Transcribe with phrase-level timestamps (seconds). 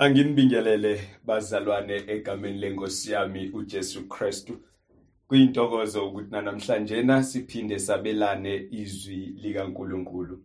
[0.00, 4.58] Anginibingelele bazalwane egameni lenkosi yami uJesu Kristu.
[5.28, 10.42] Kuyintokozo ukuthi namhlanje na siphinde sabelane izwi likaNkuluNkulu.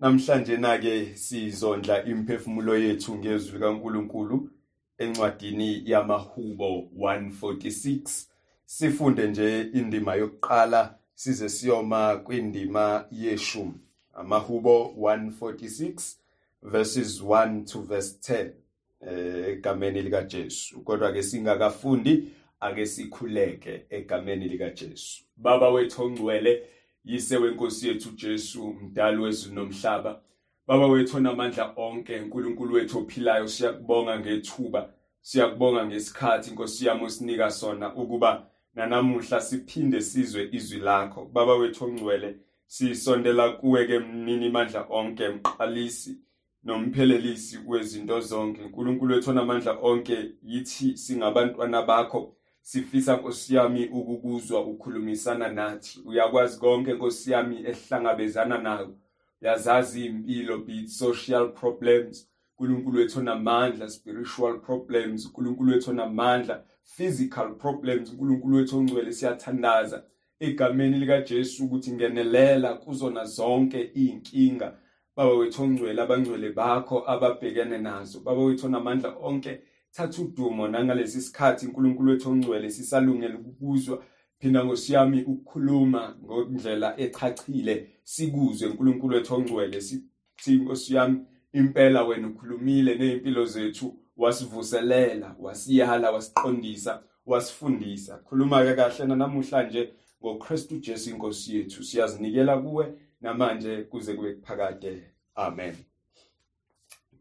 [0.00, 4.50] Namhlanje na ke sizondla imphefumulo yethu ngezwi likaNkuluNkulu
[4.98, 8.26] encwadini yamaHubo 146.
[8.64, 13.74] Sifunde nje indima yokuqala size siyoma kwindima yeshumi.
[14.14, 16.16] Amahubo 146
[16.62, 18.63] verses 1 to verse 10.
[19.10, 20.80] Eh, egameni lika Jesu.
[20.80, 22.24] Kodwa ke singakafundi
[22.60, 25.24] ake sikhuleke egameni lika Jesu.
[25.36, 26.62] Baba wethu ongcwele
[27.04, 30.20] yise wenkosi yethu Jesu mdali wezulu nomhlaba.
[30.66, 37.94] Baba wethu onamandla onke uNkulunkulu wethu ophilayo siyakubonga ngethuba siyakubonga ngesikhathi inkosi yami osinika sona
[37.94, 41.24] ukuba nanamuhla siphinde sizwe izwi lakho.
[41.24, 42.36] Baba wethu ongcwele
[42.66, 46.18] sisondela kuwe ke mnini mandla onke mqalisi.
[46.64, 48.62] Nomphelelisi wezinto zonke.
[48.62, 56.00] uNkulunkulu wethu onamandla onke yithi singabantwana bakho sifisa Nkosi yami ukukuzwa ukhulumisana nathi.
[56.04, 58.94] Uyakwazi konke Nkosi yami esihlangabezana nayo
[59.40, 62.28] yazazi impilo be it social problems.
[62.58, 65.26] uNkulunkulu wethu onamandla spiritual problems.
[65.26, 68.10] uNkulunkulu wethu onamandla physical problems.
[68.10, 70.04] uNkulunkulu wethu ongcwele siyathandaza.
[70.40, 74.78] Egameni lika Jesu ukuthi ngenelela kuzona zonke izinkinga
[75.16, 78.20] baba wethu ongcwele abangcwele bakho ababhekene nazo.
[78.20, 84.02] Baba wethu onamandla onke thatha udumo nangalesi sikhathi uNkulunkulu wethu ongcwele sisalungele ukuzwa
[84.38, 89.80] phinda ngosiyami ukukhuluma ngondlela echachile sikuzwe uNkulunkulu wethu ongcwele.
[89.80, 91.20] Sithi ngosiyami
[91.52, 98.16] impela wena ukhulumile nezimpilo zethu wasivuselela wasiyala wasiqondisa wasifundisa.
[98.16, 99.92] Khuluma ke kahle namhlanje
[100.22, 102.94] ngoKristu Jesu inkosi yethu siyazinikela kuwe.
[103.24, 105.02] Namanje kuze kube kuphakade
[105.34, 105.74] amen.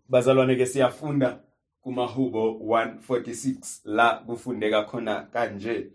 [0.09, 1.39] Bazalwane ke siyafunda
[1.81, 5.87] kumahubo 146 la kufundeka khona kanje.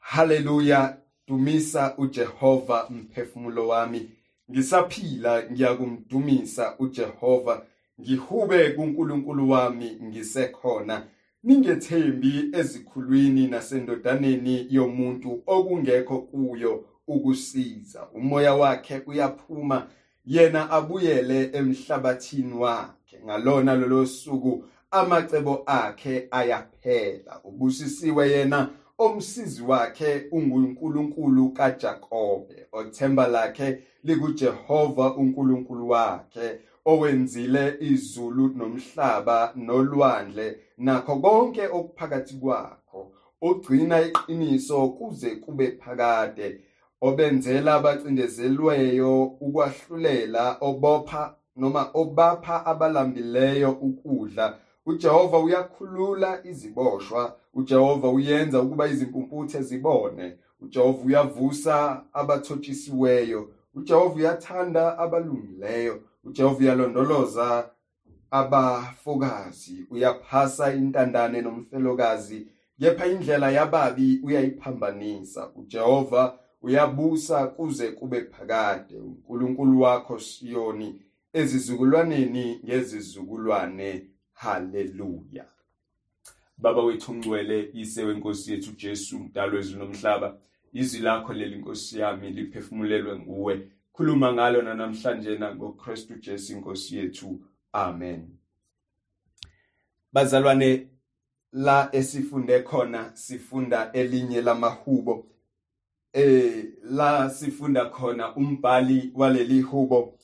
[0.00, 0.96] Haleluya
[1.28, 4.10] dumisa uJehova mphefumulo wami.
[4.50, 7.66] Ngisaphila ngiyakumdumisa uJehova.
[8.00, 11.06] Ngihube kuNkulunkulu wami ngisekhona.
[11.42, 16.84] Ningethembi ezikhulwini nasendodaneni yomuntu okungekho kuyo.
[17.08, 18.08] Ukusiza.
[18.14, 19.86] Umoya wakhe uyaphuma
[20.26, 23.20] yena abuyele emhlabathini wakhe.
[23.24, 27.40] Ngalona lolo suku amacebo akhe ayaphela.
[27.44, 32.66] Ubusisiwe yena omsizi wakhe unguNkulunkulu kaJakobe.
[32.72, 40.58] Othemba lakhe likuJehova uNkulunkulu wakhe owenzile izulu nomhlaba nolwandle.
[40.78, 46.60] Nakho konke okuphakathi kwakho ogcina iqiniso kuze kube phakade.
[47.08, 54.56] Obenzela abacindezelweyo ukwahlulela obopha noma obapha abalambileyo ukudla.
[54.86, 57.36] uJehova uyakhulula iziboshwa.
[57.54, 60.36] uJehova uyenza ukuba izimpumputhe zibone.
[60.60, 66.00] uJehova uyavusa abathotshisiweyo uJehova uyathanda abalungileyo.
[66.24, 67.70] uJehova uyalondoloza
[68.30, 69.86] abafokazi.
[69.90, 72.46] Uyaphasa intandane nomfelokazi.
[72.80, 75.50] Kepha indlela yababi uyayiphambanisa.
[75.56, 78.96] uJehova uyabusa kuze kube phakade.
[78.98, 81.02] uNkulunkulu wakho Siyoni
[81.32, 84.06] ezizukulwaneni ngezizukulwane.
[84.32, 85.44] Haleluya.
[86.58, 90.38] Baba wethu ongcwele ise wenkosi yethu Jesu mdalo wezulu nomhlaba
[90.72, 93.68] izwi lakho leli inkosi yami liphefumulelwe nguwe.
[93.92, 97.40] Khuluma ngalo namhlanje na ngoKristu Jesu inkosi yethu.
[97.72, 98.28] Amen.
[100.12, 100.88] Bazalwane
[101.52, 105.26] la esifunde khona sifunda elinye lamahubo.
[106.14, 110.14] Eh la sifunda khona umbhali waleli hubo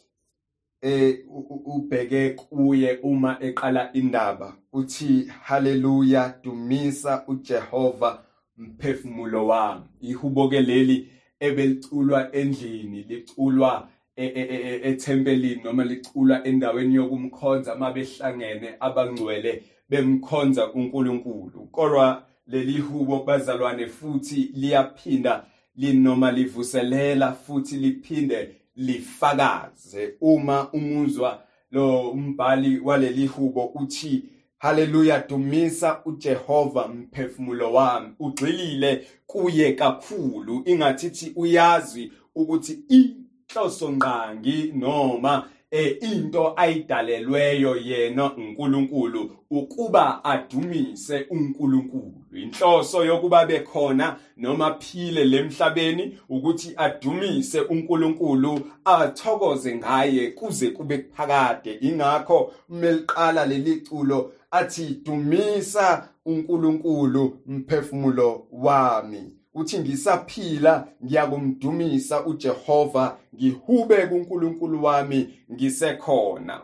[0.83, 1.19] eh
[1.67, 4.57] ubheke kuye uma eqala indaba.
[4.73, 8.23] Uthi haleluya dumisa uJehova
[8.57, 9.85] mphefumulo wami.
[10.01, 11.09] Ihubo ke leli
[11.41, 23.25] ebeliculwa endlini liculwa ethempelini noma liculwa endaweni yokumkhonza mabehlangene abangcwele bemkhonza uNkulunkulu kodwa leli hubo
[23.25, 25.45] bazalwane futhi liyaphinda
[25.77, 30.15] linoma livuselela futhi liphinde lifakaze.
[30.21, 34.25] Uma umuzwa lo umbhali waleli hubo uthi
[34.59, 38.09] haleluya dumisa uJehova mphefumulo wami.
[38.19, 40.63] Ugxilile kuye kakhulu.
[40.67, 52.20] Ingathithi uyazi ukuthi inhloso ngqangi noma eh into ayidalelweyo yena uNkulunkulu ukuba adumise uNkulunkulu.
[52.33, 62.53] Inhloso yokuba bekhona noma phile lemhlabeni ukuthi adumise uNkulunkulu athokoze ngaye kuze kube phakade ingakho
[62.69, 69.33] meliqala leli culo athi dumisa uNkulunkulu mphefumulo wami.
[69.55, 76.61] Uthi ngisaphila ngiyakumdumisa uJehova ngihube kuNkulunkulu wami ngisekhona.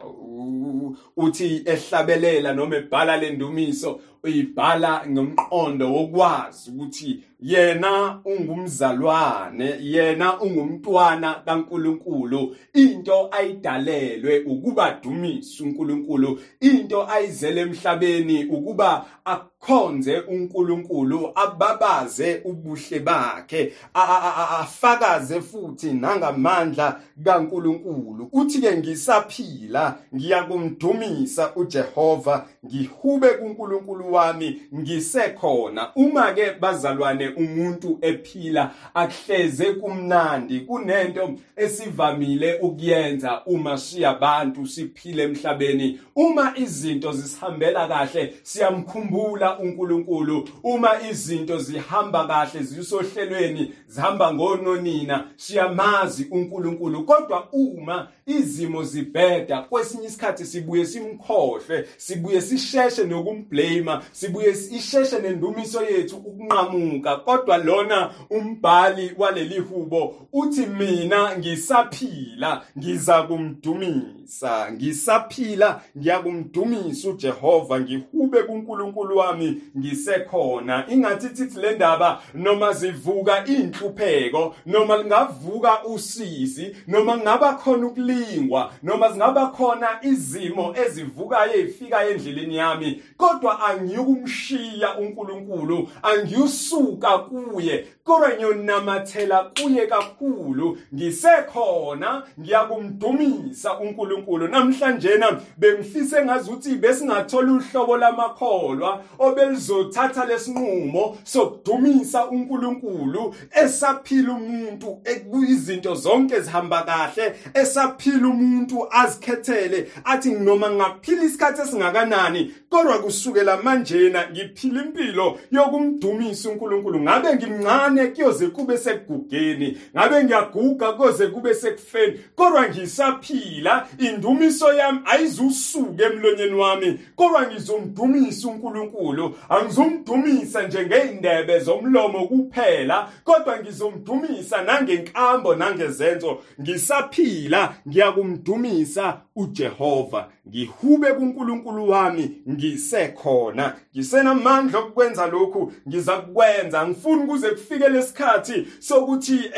[1.16, 12.56] Uthi ehlabelela noma ebhala lendumiso uyibhala ngomqondo wokwazi ukuthi yena ungumzalwane yena ungumntwana kaNkuluNkulu.
[12.74, 16.40] Into ayidalelwe ukuba dumisa uNkulunkulu.
[16.60, 28.28] Into ayizele emhlabeni ukuba akhonze uNkulunkulu ababaze ubuhle bakhe afakaze futhi nangamandla kaNkulunkulu.
[28.32, 35.90] Uthi ke ngisaphila ngiyakumdumisa uJehova ngihube kuNkulunkulu wami ngisekhona.
[35.96, 46.00] Uma ke bazalwane umuntu ephila akuhleze kumnandi kunento esivamile ukuyenza uma siyabantu siphile emhlabeni.
[46.16, 50.48] Uma izinto zisihambela kahle siyamkhumbula uNkulunkulu.
[50.62, 57.04] Uma izinto zihamba kahle zisohlelweni zihamba ngononina siyamazi uNkulunkulu.
[57.04, 66.16] Kodwa uma izimo zibheda kwesinye isikhathi sibuye simkhohle sibuye sisheshe nokumblame sibuye isheshe nendumiso yethu
[66.16, 78.42] ukunqamuka kodwa lona umbhali waleli hubo uthi mina ngisaphila ngiza kumdumisa ngisaphila ngiyakumdumisa uJehova ngihube
[78.42, 80.84] kuNkulunkulu wami ngisekhona.
[80.88, 89.12] Ingathi thithi le ndaba noma zivuka inhlupheko noma lingavuka usizi noma ngaba khona ukulingwa noma
[89.12, 97.74] zingaba khona izimo ezivukayo ezifika endleleni yami kodwa angiyukumshiya uNkulunkulu angiyusuka kuye
[98.06, 104.48] kodwa ngiyonamathela kuye kakhulu ngisekhona ngiyakumdumisa uNkulunkulu.
[104.48, 116.40] Namhlanje na bengifise ngazuthi besingathola uhlobo lamakholwa obelizothatha lesinqumo sokudumisa uNkulunkulu esaphila umuntu ekuyizinto zonke
[116.40, 124.84] zihamba kahle esaphila umuntu azikhethele athi noma ngaphila isikhathi esingakanani kodwa kusukela manje na ngiphila
[124.84, 127.00] impilo yokumdumisa uNkulunkulu.
[127.00, 127.95] Ngabe ngimncane?
[128.04, 129.78] Kuyoze kube sekugugeni?
[129.96, 132.20] Ngabe ngiyaguga kuyoze kube sekufeni?
[132.34, 137.00] Kodwa ngisaphila indumiso yami ayizusuka emlonyeni wami.
[137.16, 139.36] Kodwa ngizomdumisa uNkulunkulu.
[139.48, 143.08] Angizomdumisa njengeindebe zomlomo kuphela.
[143.24, 146.38] Kodwa ngizomdumisa nangenkambo nangezenzo.
[146.60, 150.28] Ngisaphila ngiyakumdumisa uJehova.
[150.48, 159.50] Ngihube kuNkulunkulu wami ngisekhona ngisenamandla okwenza lokhu ngizakwenza ngifuna ukuze kufike lesikhathi sokuthi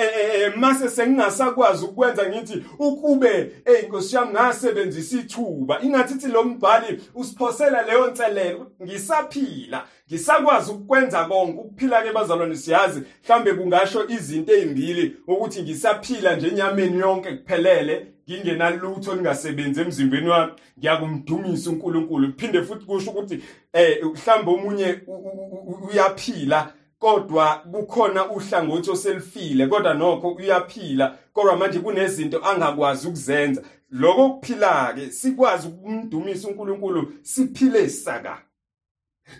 [0.56, 5.82] mase sengingasakwazi ukwenza ngithi ukube hey inkosi yami ngasebenzisa ithuba.
[5.82, 11.60] Ingathithi lo mbhali usiphosela leyo nselelo ngisaphila ngisakwazi ukwenza konke.
[11.60, 19.14] Ukuphila ke bazalwane siyazi mhlambe kungasho izinto ezimbili ukuthi ngisaphila nje enyameni yonke kuphelele ngingenalutho
[19.14, 22.32] lingasebenzi emzimbeni wami ngiyakumdumisa uNkulunkulu.
[22.32, 23.42] Kuphinde futhi kusho ukuthi
[23.72, 25.00] eh mhlambe omunye
[25.90, 33.62] uyaphila kodwa kukhona uhlangothi oselifile kodwa nokho uyaphila kodwa manje kunezinto angakwazi ukuzenza.
[33.91, 38.43] Lokho kuphila ke sikwazi ukumdumisa uNkulunkulu siphile saka.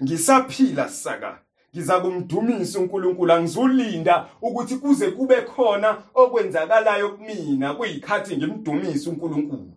[0.03, 1.39] Ngisaphila saka.
[1.75, 9.73] Ngiza kumdumisa uNkulunkulu angizulinda ukuthi kuze kube khona okwenzakalayo kumina kuyikhathi ngimdumisa uNkulunkulu.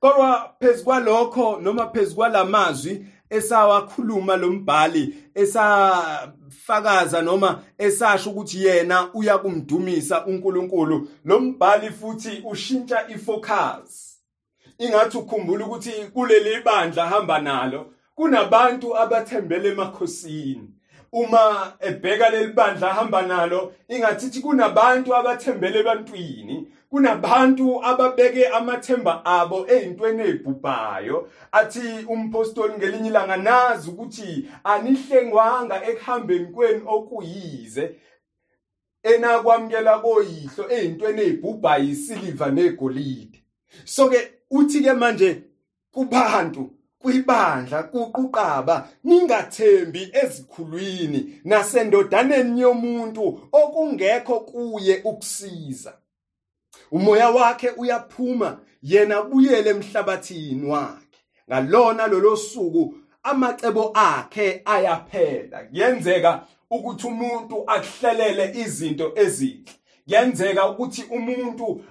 [0.00, 11.08] Kodwa phezukwalokho noma phezukwalamazwi esawakhuluma lombhali esafakaza noma esasho ukuthi yena uyakumdumisa uNkulunkulu.
[11.24, 14.18] Lombhali futhi ushintsha ifocus.
[14.78, 20.70] Ingathi ukhumbula ukuthi kuleli bandla hamba nalo kunabantu abathembele emakhosini.
[21.12, 26.68] Uma ebheka leli bandla ahamba nalo ingathithi kunabantu abathembele ebantwini.
[26.94, 36.82] Kunabantu ababeke amathemba abo ezintweni ezibhubhayo athi umpostoli ngelinye ilanga nazi ukuthi anihlengwanga ekuhambeni kwenu
[36.94, 37.84] okuyize.
[39.02, 43.38] Enakwamkela koyihlo ezintweni ezibhubhayo isiliva negolide.
[43.84, 44.18] So ke
[44.50, 45.42] uthi ke manje
[45.90, 55.92] kubantu kwibandla kuquqaba ningathembi ezikhulwini nasendodaneni yomuntu okungekho kuye ukusiza.
[56.90, 61.18] Umoya wakhe uyaphuma yena buyele emhlabathini wakhe.
[61.48, 65.64] Ngalona lolo suku amacebo akhe ayaphela.
[65.64, 69.72] Kuyenzeka ukuthi umuntu akuhlelele izinto ezinhle.
[70.06, 71.84] Kuyenzeka ukuthi umuntu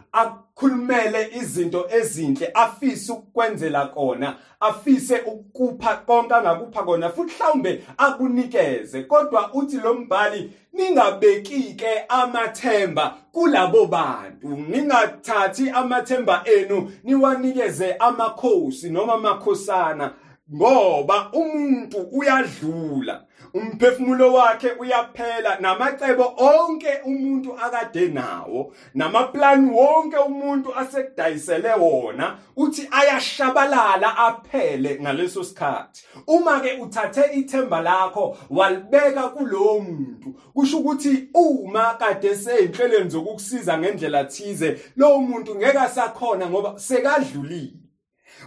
[0.58, 9.04] akhulumele izinto ezinhle afise ukukwenzela kona afise ukupha konke angakupha kona futhi mhlawumbe akunikeze.
[9.04, 20.14] Kodwa uthi lo mbhali ningabekike amathemba kulabo bantu ningathathi amathemba enu niwanikeze amakhosi noma amakhosana
[20.54, 31.74] ngoba umuntu uyadlula umphefumulo wakhe uyaphela namacebo onke umuntu akade nawo namaplan wonke umuntu asekudayisele
[31.74, 36.04] wona uthi ayashabalala aphele ngaleso sikhathi.
[36.28, 44.24] Uma ke uthathe ithemba lakho walibeka kulowo muntu kusho ukuthi uma kade seyinhlelweni zokukusiza ngendlela
[44.24, 47.83] thize lowo muntu ngeke asakhona ngoba sekadlulile.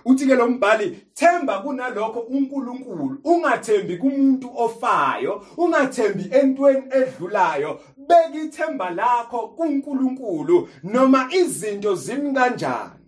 [0.05, 7.81] Uthi ke lo mbhali themba kunalokho uNkulunkulu ungathembi kumuntu ofayo ungathembi entweni edlulayo.
[7.97, 13.07] Beka ithemba lakho kuNkulunkulu noma izinto zimi kanjani?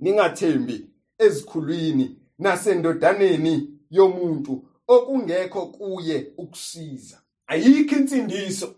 [0.00, 7.20] Ningathembi ezikhulwini nasendodaneni yomuntu okungekho kuye ukusiza.
[7.46, 8.74] Ayikho insindiso.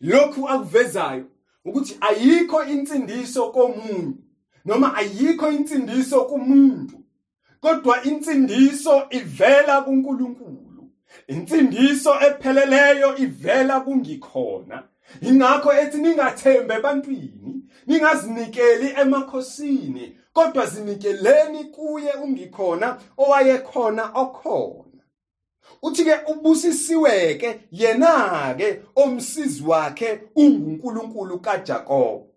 [0.00, 1.24] Lokhu akuvezayo
[1.64, 4.18] ukuthi ayikho insindiso komuntu
[4.70, 7.00] noma ayikho insindiso kumuntu
[7.60, 10.90] kodwa insindiso ivela kuNkulunkulu.
[11.28, 14.82] Insindiso epheleleyo ivela kungikhona.
[15.22, 25.02] Ingakho ethi ningathembe ebantwini ningazinikeli emakhosini kodwa zinikeleni kuye ungikhona owayekhona okhona.
[25.82, 32.29] Uthi ke ubusisiweke yena ke omsizi wakhe unguNkulunkulu kaJakobe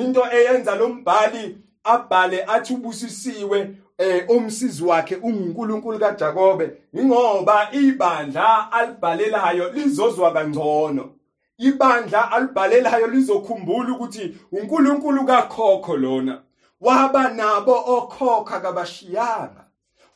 [0.00, 9.72] into eyenza lo mbhali abhale athi ubusisiwe eh umsizi wakhe unguNkulunkulu kaJakobe ingoba ibandla alibhalelayo
[9.72, 11.10] lizozwa kangcono.
[11.58, 16.42] Ibandla alibhalelayo lizokhumbula ukuthi uNkulunkulu kakhokho lona.
[16.80, 19.64] Waba nabo okhokha kabashiyanga.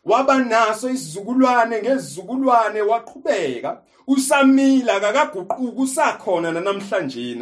[0.04, 3.82] Waba naso isizukulwane ngezizukulwane waqhubeka.
[4.06, 7.34] Usamila kakaguquka usakhona namhlanje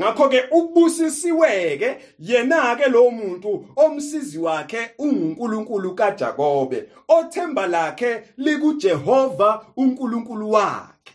[0.00, 10.50] ngakho ke ubusisiweke yena ke lo muntu omsizi wakhe unguNkulunkulu kaJakobe othemba lakhe likuJehova uNkulunkulu
[10.50, 11.12] wakhe.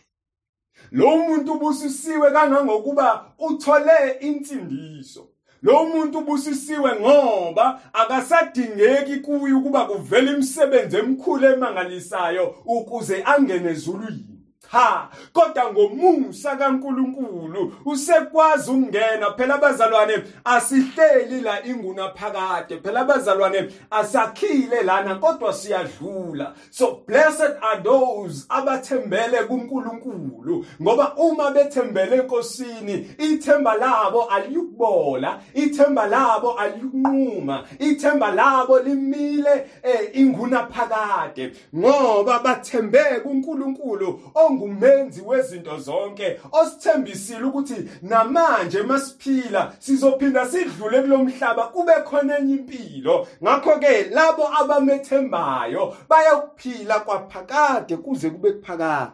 [0.92, 5.28] Lo muntu ubusisiwe kangangokuba uthole insindiso.
[5.62, 14.35] Lo muntu ubusisiwe ngoba akasadingeki kuye ukuba kuvele imisebenzi emikhulu emangalisayo ukuze angene ezulwini.
[14.76, 22.76] Ha kodwa ngomusa kaNkuluNkulu usekwazi ukungena phela abazalwane asihleli la inguna phakade.
[22.82, 26.54] Phela abazalwane asakhile lana kodwa siyadlula.
[26.70, 36.52] So blessed are those abathembele kuNkulunkulu ngoba uma bethembele enkosini ithemba labo aliyukubola ithemba labo
[36.52, 41.52] aliyukunquma ithemba labo limile eh, inguna phakade.
[41.76, 44.20] Ngoba bathembe kuNkulunkulu
[44.66, 53.26] ongumenzi wezinto zonke osithembisile ukuthi namanje masiphila sizophinda sidlule kulomhlaba kube khona enye impilo.
[53.42, 59.12] Ngakho ke labo abamethembayo bayakuphila kwaphakade kuze kube kuphakade.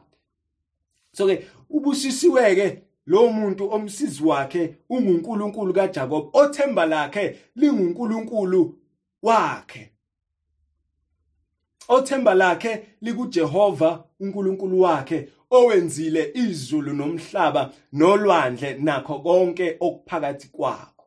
[1.12, 8.74] So ke ubusisiwe ke lo muntu omsizi wakhe unguNkulunkulu kaJakob othemba lakhe linguNkulunkulu
[9.22, 9.88] wakhe.
[11.88, 15.28] Othemba lakhe likuJehova uNkulunkulu wakhe.
[15.52, 21.04] Owenzile izulu nomhlaba nolwandle nakho konke okuphakathi kwakho.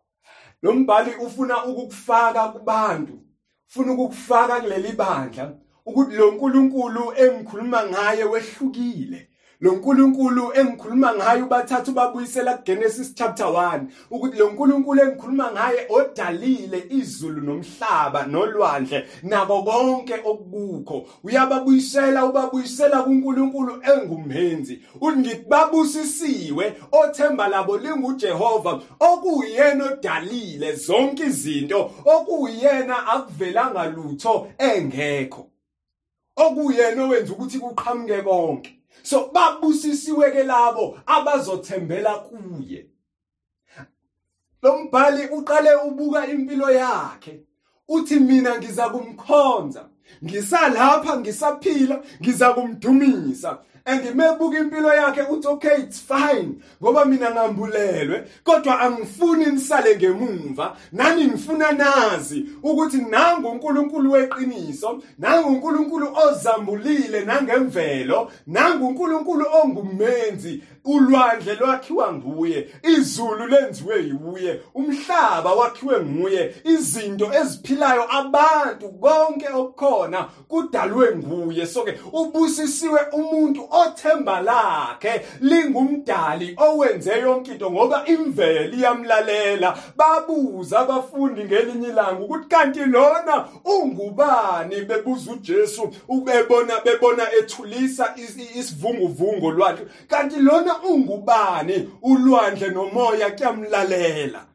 [0.61, 3.13] Lo mbhali ufuna ukukufaka kubantu
[3.69, 5.53] ufuna ukukufaka kuleli bandla
[5.85, 9.29] ukuthi lo nkulunkulu engikhuluma ngaye wehlukile.
[9.65, 16.85] Lo nkulunkulu engikhuluma ngaye ubathatha ubabuyisela kuGenesis chapter 1 ukuthi lo nkulunkulu engikhuluma ngaye odalile
[16.89, 28.81] izulu nomhlaba nolwandle nako konke okukho uyababuyisela ubabuyisela kuNkulunkulu engumenzi uthi ngikubabusisiwe othemba labo linguJehova
[28.99, 35.49] okuyena odalile zonke izinto okuyena akuvelanga lutho engekho
[36.35, 38.71] okuyena owenza ukuthi kuqhamuke konke.
[39.03, 42.85] So babusisiwe ke labo abazothembela kuye.
[44.61, 47.43] Lo mbhali uqale ubuka impilo yakhe.
[47.87, 49.89] Uthi mina ngiza kumkhonza
[50.23, 53.59] ngisalapha ngisaphila ngiza kumdumisa.
[53.85, 56.49] Angimebuka impilo yakhe uthi okay it's fine
[56.81, 65.49] ngoba mina ngambulelwe kodwa angifuni nisale ngemumva nani ngifuna nazi ukuthi nangu uNkulunkulu weqiniso nangu
[65.49, 76.55] uNkulunkulu ozambulile nangemvelo nangu uNkulunkulu ongumenzi ulwandle lwakhiwa nguye izulu lenziwe yiye umhlaba wakhiwe nguye
[76.63, 81.65] izinto eziphilayo abantu konke okukhona kudalwe nguye.
[81.65, 91.43] So ke ubusisiwe umuntu othemba lakhe lingumdali owenze yonke into ngoba imvelo iyamlalela babuza abafundi
[91.43, 94.81] ngelinye ilanga ukuthi kanti lona ungubani?
[94.81, 98.15] Bebuza uJesu ubebona bebona ethulisa
[98.57, 99.83] isivunguvungu lwakhe.
[100.07, 101.89] Kanti lona ungubani?
[102.01, 104.45] Ulwandle nomoya kuyamlalela.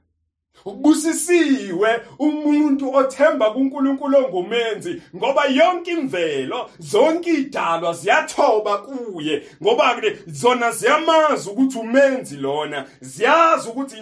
[0.65, 10.71] Ubusisiwe umuntu othemba kuNkulunkulu ongumenzi ngoba yonke imvelo zonke idalwa ziyathoba kuye ngoba ke zona
[10.73, 13.97] ziyamazi ukuthi umenzi lona ziyazi ukuthi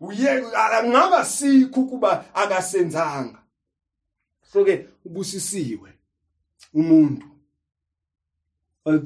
[0.00, 3.38] uye angaba sikho kuba akasenzanga.
[4.52, 5.90] So ke ubusisiwe
[6.74, 7.26] umuntu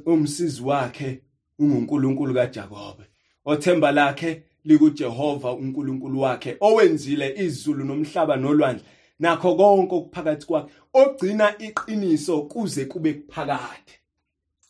[0.07, 1.23] omsizi wakhe
[1.61, 3.05] unguNkulunkulu kaJakobe
[3.45, 8.85] othemba lakhe likuJehova uNkulunkulu wakhe owenzile izulu nomhlaba nolwandle
[9.19, 13.93] nakho konke okuphakathi kwakhe ogcina iqiniso kuze kube kuphakade.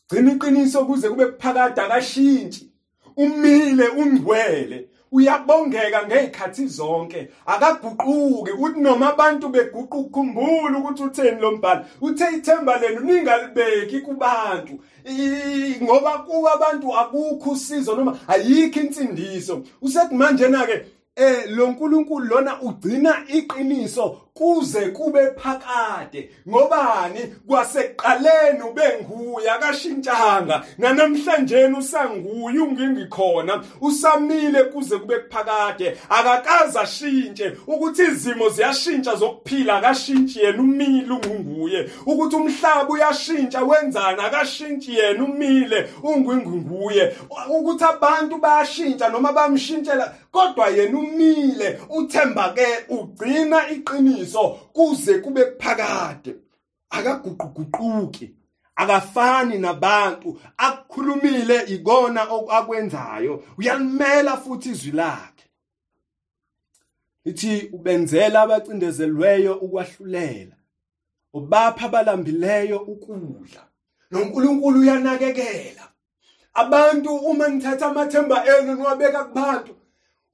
[0.09, 2.71] Gcina iqiniso kuze kube kuphakade akashintshi
[3.17, 4.87] umile ungcwele.
[5.11, 7.29] Uyabongeka ngezikhathi zonke.
[7.45, 14.79] Akaguquki uthi noma abantu beguquka ukukhumbula ukuthi utheni lo mbhalo uthe ithemba lenu ningalibeki kubantu.
[15.83, 19.63] Ngoba kuba abantu akukho usizo noma ayikho insindiso.
[19.81, 26.29] Usethi manje na ke eh lo nkulunkulu lona ugcina iqiniso kuze kube phakade.
[26.49, 27.19] Ngobani?
[27.47, 30.63] Kwasekuqaleni ubenguye akashintshanga.
[30.77, 33.63] Nanamhlanje usanguye ungingikhona.
[33.81, 41.89] Usamile kuze kube kuphakade akakaze ashintshe ukuthi izimo ziyashintsha zokuphila akashintshi yena umile ungunguye.
[42.05, 47.15] Ukuthi umhlaba uyashintsha wenzana akashintshi yena umile ungwingunguye
[47.49, 51.79] ukuthi abantu bayashintsha noma bamshintshela kodwa yena umile.
[51.89, 54.30] Uthemba ke ugcina iqiniso.
[54.31, 56.35] Iqiniso kuze kube kuphakade
[56.89, 58.35] akaguquguquki
[58.75, 63.43] akafani nabantu akukhulumile ikona akwenzayo.
[63.57, 65.45] Uyalimela futhi izwi lakhe.
[67.25, 70.55] Lithi ubenzela abacindezelweyo ukwahlulela
[71.33, 73.67] ubapha abalambileyo ukudla.
[74.11, 75.87] noNkulunkulu uyanakekela.
[76.53, 79.75] Abantu uma nithatha amathemba enu niwabeka kubantu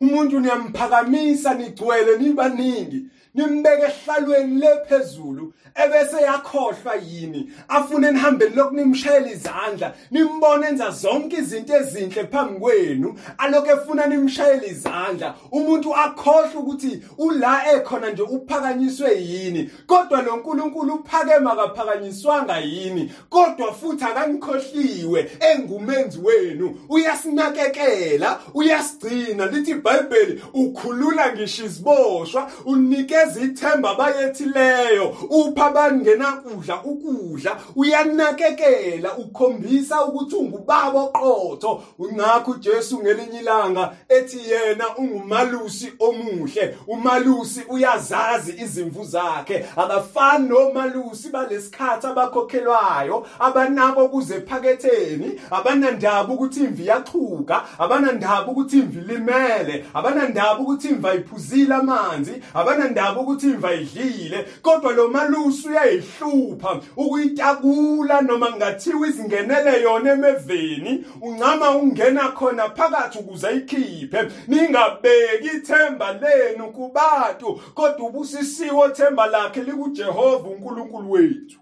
[0.01, 5.53] umuntu niyamphakamisa nigcwele nibaningi nimbeke ehlalweni lephezulu.
[5.75, 7.51] Ebese yakhohlwa yini?
[7.67, 13.19] Afune nihambe lokhu nimshayela izandla nimbone enza zonke izinto ezinhle phambi kwenu.
[13.37, 19.71] Alokho efuna nimshayela izandla umuntu akhohlwa ukuthi ula ekhona nje uphakanyiswe yini?
[19.87, 23.11] Kodwa lo nkulunkulu uphakema akaphakanyiswanga yini?
[23.29, 26.79] Kodwa futhi akanikhohliwe engumenzi wenu.
[26.89, 29.45] Uyasinakekela uyasigcina.
[29.45, 40.99] Lithi iBhayibheli ukhulula ngisho iziboshwa unikeza ithemba bayethileyo upha abangenakudla ukudla uyanakekela ukhombisa ukuthi ungubaba
[40.99, 41.83] oqotho.
[42.13, 46.77] Ngakho uJesu ngelinye ilanga ethi yena ungumalusi omuhle.
[46.87, 49.65] Umalusi uyazazi izimvu zakhe.
[49.75, 59.85] Akafani nomalusi balesikhathi abakhokhelwayo abanako kuze phaketheni abanandaba ukuthi imvi yaxhuka abanandaba ukuthi imvi limele
[59.93, 68.51] abanandaba ukuthi imva iphuzile amanzi abanandaba ukuthi imva idlile kodwa lo malusi usuyayihlupha ukuyitakula noma
[68.55, 71.05] ngathiwa izingenele yona emeveni.
[71.21, 80.49] Uncama ungena khona phakathi ukuze ayikhiphe ningabeki ithemba lenu kubantu kodwa ubusisiwe themba lakhe likuJehova
[80.49, 81.59] uNkulunkulu wethu.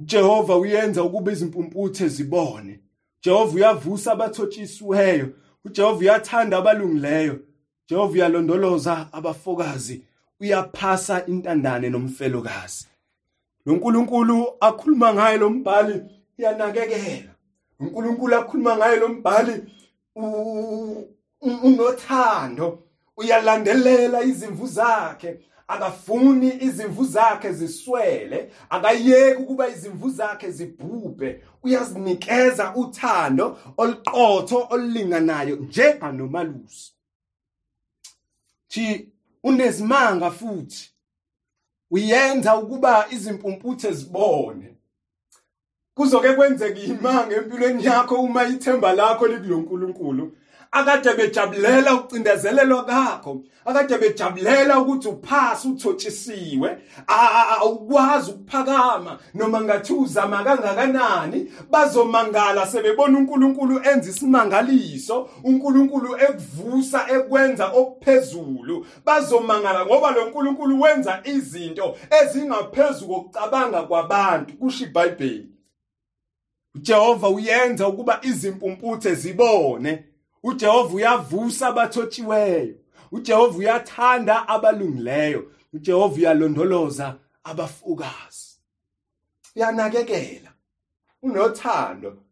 [0.00, 2.80] Jehova uyenza ukuba izimpumputhe zibone.
[3.22, 5.28] Jehova uyavusa abathotshisiweyo.
[5.64, 7.45] uJehova uyathanda abalungileyo.
[7.88, 10.02] Jehova uyalondoloza abafokazi
[10.40, 12.86] uyaphasa intandane nomfelokazi.
[13.66, 16.02] Lo nkulunkulu akhuluma ngaye lo mbhali
[16.38, 17.34] uyanakekela.
[17.80, 19.62] Unkulunkulu akhuluma ngaye lo mbhali
[21.62, 22.78] unothando
[23.16, 25.40] uyalandelela izimvu zakhe.
[25.68, 31.42] Akafuni izimvu zakhe ziswele akayeki ukuba izimvu zakhe zibhubhe.
[31.62, 36.95] Uyazinikeza uthando oluqotho olulinganayo njenganomalusi
[38.76, 39.08] thi
[39.42, 40.90] unezimanga futhi.
[41.90, 44.76] Uyenza ukuba izimpumputhe zibone.
[45.94, 50.36] Kuzoke kwenzeke imanga empilweni yakho uma ithemba lakho likulonkulunkulu
[50.70, 56.78] akade bejabulela ukucindezelelwa kakho akade bejabulela ukuthi uphasa uthotshisiwe.
[57.06, 61.52] Awukwazi ukuphakama noma ngathi uzama kangakanani.
[61.70, 68.86] Bazomangala sebebona uNkulunkulu enza isimangaliso uNkulunkulu ekuvusa ekwenza okuphezulu.
[69.04, 75.48] Bazomangala ngoba lo nkulunkulu wenza izinto ezingaphezulu kokucabanga kwabantu kusho iBhayibheli.
[76.74, 80.04] uJehova uyenza ukuba izimpumputhe zibone.
[80.46, 82.74] uJehova uyavusa abathotshiweyo
[83.12, 88.58] uJehova uyathanda abalungileyo uJehova uyalondoloza abafukazi.
[89.56, 90.52] Uyanakekela
[91.22, 92.22] unothando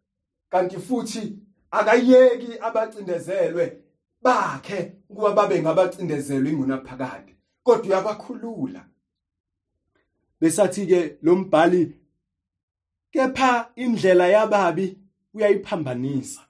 [0.49, 1.39] kanti futhi
[1.71, 3.83] akayeki abacindezelwe
[4.23, 8.85] bakhe kuba babe ngabacindezelwe ingunaphakade kodwa uyabakhulula
[10.41, 11.97] besathi ke lo mbhali
[13.11, 14.99] kepha indlela yababi
[15.35, 16.41] uyayiphambanisa.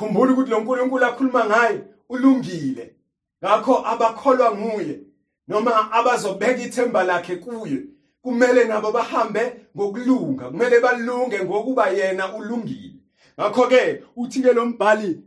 [0.00, 2.96] Khumbula ukuthi lo nkulunkulu akhuluma ngaye ulungile.
[3.44, 5.00] Ngakho abakholwa nguye
[5.48, 7.82] noma abazobeka ithemba lakhe kuye
[8.22, 12.94] kumele nabo bahambe ngokulunga kumele balunge ngokuba yena ulungile.
[13.38, 15.20] Ngakho ke uthi ke lo mbhali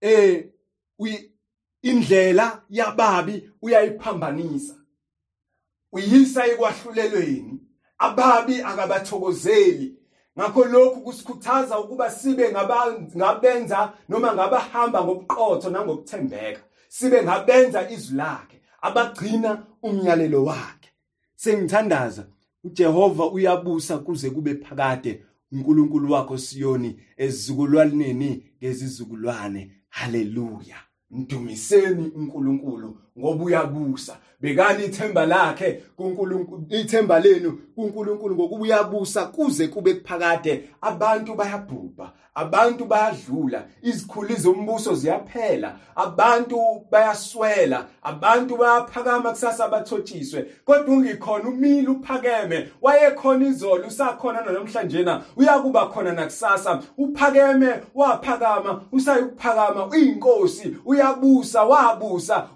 [0.00, 0.44] eh
[1.82, 4.74] indlela yababi uyayiphambanisa.
[5.92, 7.60] Uyisa ekwahlulelweni.
[7.98, 9.96] Ababi akabathokozeli.
[10.38, 12.52] Ngakho lokhu kusikhuthaza ukuba sibe
[13.16, 16.60] ngabenza noma ngabahamba ngobuqotho nangokuthembeka.
[16.88, 20.90] Sibe ngabenza izwi lakhe abagcina umyalelo wakhe.
[21.34, 22.26] Sengithandaza
[22.64, 29.70] uJehova uyabusa kuze kube phakade uNkulunkulu wakho Siyoni ezizukulwaneni ngezizukulwane.
[29.88, 30.76] Haleluya.
[31.10, 34.16] Mdumiseni uNkulunkulu ngoba uyabusa.
[34.40, 40.68] Bekani ithemba lakhe kuNkulunkulu ithemba lenu kuNkulunkulu ngokuba uyabusa kuze kube kuphakade.
[40.80, 51.48] Abantu bayabhubha abantu bayadlula izikhuli zombuso ziyaphela abantu bayaswela abantu bayaphakama kusasa bathotshiswe kodwa ungikhona
[51.48, 56.82] umile uphakeme wayekhona izolo usakhona namhlanje na uyakuba khona nakusasa.
[56.98, 62.48] Uphakeme waphakama usayokuphakama uyinkosi uyabusa wabusa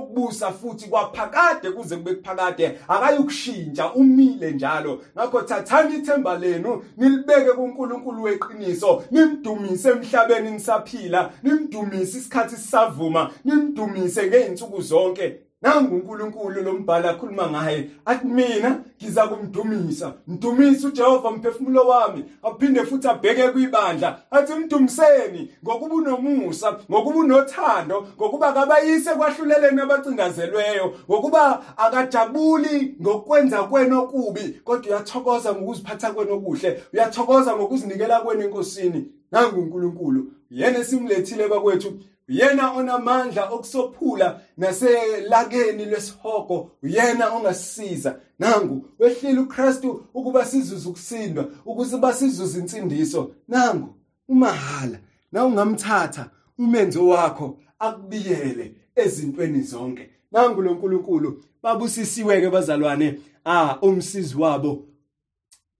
[0.00, 2.78] usayokubusa futhi kwaphakade kuze kube kuphakade.
[2.88, 5.02] Akayikushintsha umile njalo.
[5.16, 9.04] Ngakho thathani ithemba lenu nilibeke kuNkulunkulu weqiniso.
[9.10, 11.32] Nimdumise emhlabeni nisaphila.
[11.42, 13.30] Nimdumise isikhathi sisavuma.
[13.44, 15.36] Nimdumise ngeinsuku zonke.
[15.62, 22.24] Nangu uNkulunkulu lombhala akhuluma ngaye athi mina ngiza kumdumisa mdumisa uJehova mphefumulo wami.
[22.42, 24.22] Aphinde futhi abheke kwibandla.
[24.30, 34.60] Athi mdumiseni ngokuba unomusa ngokuba unothando ngokuba akabayise kwahluleleni abacingazelweyo ngokuba akajabuli ngokwenza kwenu okubi
[34.64, 36.82] kodwa uyathokoza ngokuziphatha kwenu okuhle.
[36.92, 39.10] Uyathokoza ngokuzinikela kwenu enkosini.
[39.32, 41.92] Nangu uNkulunkulu yena esimlethile bakwethu.
[42.30, 52.58] Uyena onamandla okusophula naselakeni lesihogo uyena ongasisiza nangu wehlile uKristu ukuba sizuze ukusindwa ukuze basizuze
[52.58, 53.30] insindiso.
[53.48, 53.94] Nangu
[54.28, 54.98] umahala
[55.32, 60.10] na ungamthatha umenzo wakho akubiyele ezintweni zonke.
[60.32, 64.84] Nangu lo nkulunkulu babusisiwe ke bazalwane ah umsizi wabo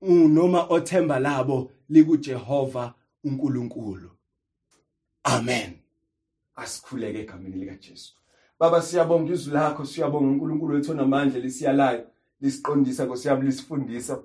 [0.02, 4.10] unoma othemba labo likuJehova uNkulunkulu.
[5.24, 5.80] Amen.
[6.56, 8.14] Asikhuleke egameni lika Jesu
[8.58, 12.06] baba siyabonga izwi lakho siyabonga uNkulunkulu wethu onamandla lisiyalayo
[12.40, 14.22] lisiqondisa ngosiyami lisifundisa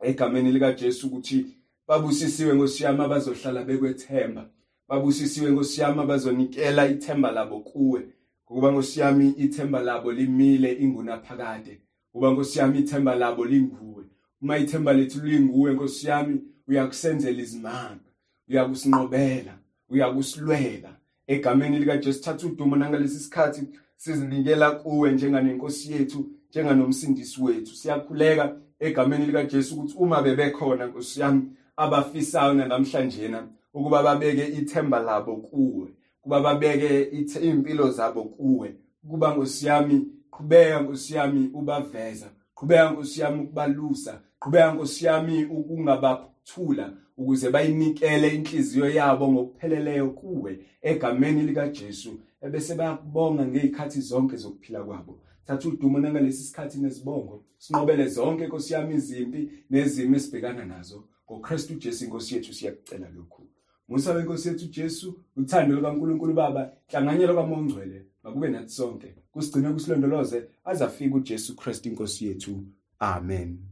[0.00, 1.46] egameni lika Jesu ukuthi
[1.90, 4.50] babusisiwe ngosiyami abazohlala bekwethemba.
[4.88, 8.00] Babusisiwe ngosiyami abazonikela ithemba labo kuwe.
[8.44, 11.80] Ngokuba ngosiyami ithemba labo limile ingunaphakade.
[12.12, 14.04] Kuba ngosiyami ithemba labo linguwe.
[14.42, 18.10] Uma ithemba lethu linguwe ngosiyami uyakusenzela izimanga
[18.48, 20.99] uyakusinqobela uyakusilwela.
[21.30, 23.62] Egameni lika Jesu thatha udumo nangalesi sikhathi
[23.96, 27.74] sizinikela kuwe njenganenkosi yethu njenganomsindisi wethu.
[27.74, 31.42] Siyakhuleka egameni lika Jesu ukuthi uma bebekhona nkosi yami
[31.76, 35.88] abafisayo namhlanje na ukuba babeke ithemba labo kuwe
[36.22, 37.02] kuba babeke
[37.42, 38.74] impilo zabo kuwe.
[39.10, 49.32] Kuba ngosiyami qhubeka ngosiyami ubaveza qhubeka ngosiyami ukubalusa qhubeka ngosiyami ukungabathula ukuze bayinikele inhliziyo yabo
[49.32, 55.20] ngokupheleleyo kuwe egameni lika Jesu ebese bayakubonga ngezikhathi zonke zokuphila kwabo.
[55.46, 61.04] Thatha udumo nangalesi sikhathi nezibongo sinqobele zonke Nkosi yami izimpi nezimo esibhekana nazo.
[61.26, 63.42] ngoKristu Jesu inkosi yethu siyakucela lokhu.
[63.88, 69.14] Musa wenkosi yethu Jesu uthando lukaNkulunkulu Baba hlanganyelo kaMongcwele makube nathi sonke.
[69.32, 72.64] Kusigcine kusilondoloze azafika uJesu Kristu inkosi yethu.
[72.98, 73.69] Amen.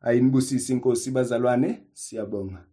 [0.00, 2.64] Ayinibusisi inkosi bazalwane siyabonga.